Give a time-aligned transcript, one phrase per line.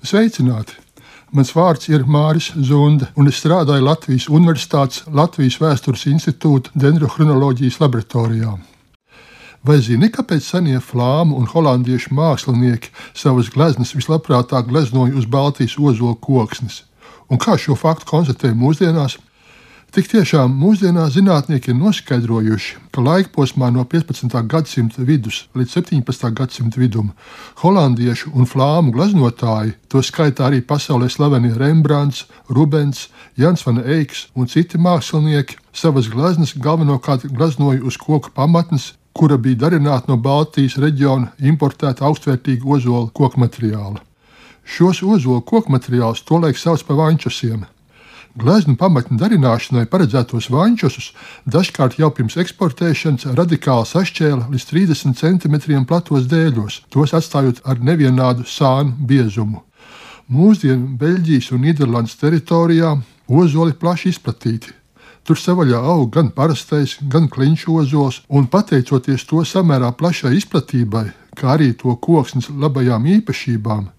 [0.00, 0.78] Sveicināti!
[1.36, 8.54] Mans vārds ir Māris Zunde, un es strādāju Latvijas Universitātes Latvijas Vēstures institūta dendrochronoloģijas laboratorijā.
[9.60, 16.16] Vai zini, kāpēc senie flāmu un holandiešu mākslinieki savas gleznas vislabprātāk gleznoja uz Baltijas ozola
[16.16, 16.80] koksnes?
[17.28, 19.18] Un kā šo faktu konstatē mūsdienās?
[19.90, 24.36] Tik tiešām mūsdienās zinātnieki ir noskaidrojuši, ka laikposmā no 15.
[24.46, 26.28] gadsimta vidus līdz 17.
[26.38, 27.08] gadsimta vidum
[27.58, 34.46] holandiešu un flāmu gleznotāji, to skaitā arī pasaulē slavenie Rembrandts, Rubens, Jans Van Eiks un
[34.46, 41.32] citi mākslinieki, savas gleznas galvenokārt gleznoja uz koku pamatnes, kura bija darināta no Baltijas reģiona
[41.42, 43.98] importēta augstvērtīga ozola koku materiāla.
[44.62, 47.66] Šos ozola koku materiālus tolaik sauc par vaņķusiem.
[48.38, 51.08] Gleznu pamatņu darināšanai paredzētos vaņķosus
[51.50, 58.46] dažkārt jau pirms eksportēšanas radikāli sašķēla līdz 30 cm platos dēļos, tos atstājot ar nevienādu
[58.46, 59.64] sānu biezumu.
[60.30, 62.94] Mūsdienu Beļģijas un Nīderlandes teritorijā
[63.26, 64.76] ozoli plaši izplatīti.
[65.26, 71.56] Tur savaļā aug gan parastais, gan kliņš ozols, un pateicoties to samērā plašai izplatībai, kā
[71.56, 73.90] arī to koksnes labajām īpašībām,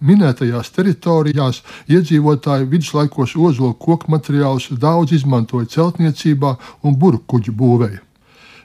[0.00, 8.00] Minētajās teritorijās iedzīvotāji viduslaikos ozolu koku materiālus daudz izmantoja celtniecībā un burbuļu būvēi.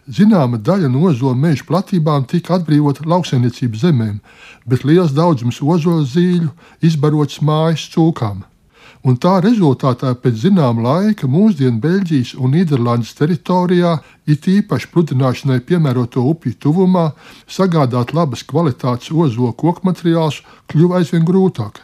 [0.05, 4.19] Zināma daļa no ozolu meža platībām tika atbrīvota lauksaimniecības zemēm,
[4.65, 6.51] bet liels daudzums ozolu zīļu
[6.85, 8.43] izbarots mājas cūkām
[9.05, 16.23] un tā rezultātā pēc zināma laika mūsdienu Beļģijas un Nīderlandes teritorijā, it īpaši pludināšanai piemēroto
[16.31, 17.11] upju tuvumā,
[17.45, 21.83] sagādāt labas kvalitātes ozolu koku materiālus kļuva aizvien grūtāk.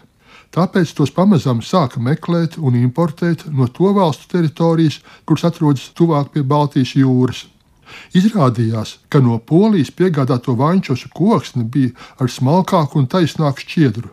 [0.52, 6.44] Tāpēc tos pamazām sāka meklēt un importēt no to valstu teritorijas, kuras atrodas tuvāk pie
[6.44, 7.46] Baltijas jūras.
[8.16, 14.12] Izrādījās, ka no Polijas piegādāto vaņķosu koksne bija ar smalkāku un taisnāku šķiedru.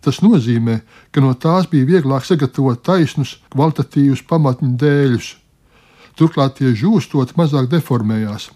[0.00, 0.80] Tas nozīmē,
[1.12, 5.34] ka no tās bija vieglāk sagatavot taisnus, kvalitatīvus pamatņu dēļus.
[6.16, 8.48] Turklāt tie žūstot mazāk deformējās.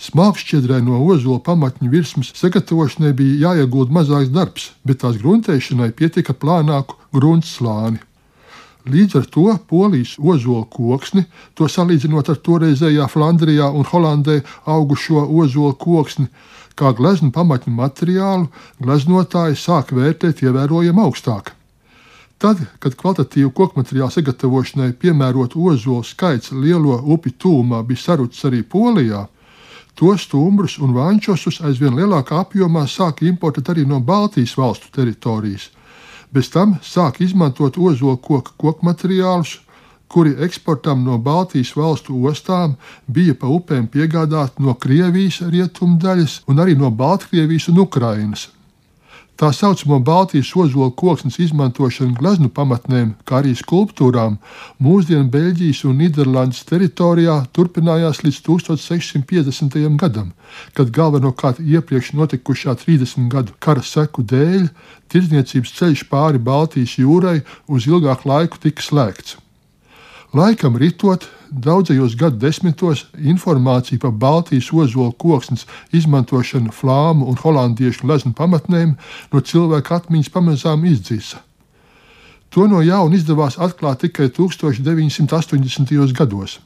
[0.00, 6.96] Smalkšķiedrai no ozola pamatņu virsmas sagatavošanai bija jāiegulda mazāks darbs, bet tās gruntēšanai pietika plānāku
[7.12, 8.00] gruntsslāni.
[8.90, 11.24] Līdz ar to polijas ozola koksni,
[11.54, 16.26] to salīdzinot ar toreizējā Flandrijā un Holandē augušo ozola koksni,
[16.74, 18.48] kā gleznu pamatņu materiālu
[18.82, 21.52] gleznotāji sāk vērtēt ievērojami augstāk.
[22.40, 28.62] Tad, kad kvalitatīvu koku materiālu sagatavošanai piemērot ozolu skaits lielo upju tūmā bija sarucis arī
[28.64, 29.26] Polijā,
[29.94, 35.68] tos stumbrus un vančosus aizvien lielākā apjomā sāk importēt arī no Baltijas valstu teritorijas.
[36.30, 39.58] Bez tam sāk izmantot ozolu koku koku materiālus,
[40.10, 42.76] kuri eksportam no Baltijas valstu ostām
[43.06, 48.48] bija pa upēm piegādāti no Krievijas rietumdaļas un arī no Baltkrievijas un Ukrainas.
[49.40, 54.36] Tā saucamo Baltijas ozola koksnes izmantošana gleznu pamatnēm, kā arī skulptūrām,
[54.84, 59.80] mūsdienu Beļģijas un Nīderlandes teritorijā turpinājās līdz 1650.
[60.04, 60.34] gadam,
[60.76, 64.68] kad galvenokārt iepriekš notikušā 30 gadu kara seku dēļ
[65.08, 69.40] tirdzniecības ceļš pāri Baltijas jūrai uz ilgāku laiku tika slēgts.
[70.30, 78.30] Laikam ritot, daudzajos gadu desmitos informācija par Baltijas ozolu koksnes izmantošanu flāmu un holandiešu gleznu
[78.38, 78.92] pamatnēm
[79.32, 81.42] no cilvēka atmiņas pamazām izdzisa.
[82.54, 86.14] To no jauna izdevās atklāt tikai 1980.
[86.14, 86.60] gados.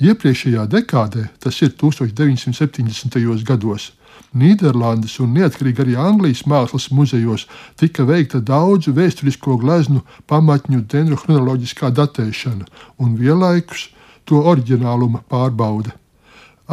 [0.00, 3.44] Iepriekšējā dekādē, tas ir 1970.
[3.44, 3.92] gados,
[4.32, 7.44] Nīderlandes un neatkarīgi arī Anglijas mākslas muzejos
[7.80, 10.00] tika veikta daudzu vēsturisko gleznu
[10.30, 12.68] pamatņu dendrochronoloģiskā datēšana
[13.04, 13.90] un vienlaikus
[14.24, 15.92] to oriģināluma pārbaude.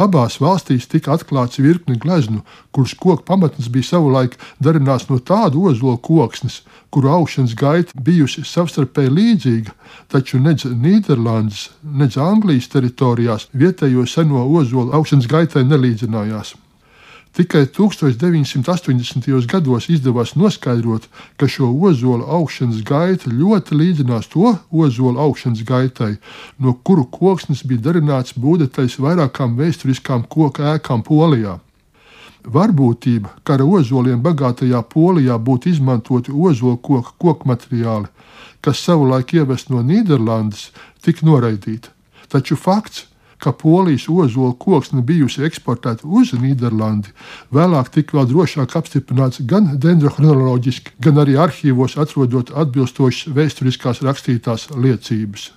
[0.00, 2.40] Abās valstīs tika atklāts virkni gleznu,
[2.72, 6.62] kuras koku pamatnes bija savulaik darināts no tāda ozola koksnes,
[6.94, 9.76] kuru augšanas gaita bijusi savstarpēji līdzīga,
[10.08, 16.56] taču nedz Nīderlandes, nedz Anglijas teritorijās vietējo seno ozola augšanas gaitai nelīdzinājās.
[17.30, 19.46] Tikai 1980.
[19.46, 21.04] gados izdevās noskaidrot,
[21.38, 26.16] ka šo ozolu augšanas gaita ļoti līdzinās to ozolu augšanas gaitai,
[26.58, 31.60] no kuru koksnes bija darināts būdētais vairākām vēsturiskām koku ēkām Polijā.
[32.42, 38.10] Varbūtība, ka ar ozoliem bagātajā Polijā būtu izmantoti ozolu koku koku materiāli,
[38.60, 40.72] kas savulaik ievest no Nīderlandes,
[41.04, 41.94] tika noraidīta.
[42.30, 43.06] Taču fakts,
[43.40, 47.12] ka polijas ozola koksne bijusi eksportēta uz Nīderlandi,
[47.54, 55.50] vēlāk tika vēl drošāk apstiprināts gan dendrochronoloģiski, gan arī arhīvos atrodot atbilstošas vēsturiskās rakstītās liecības.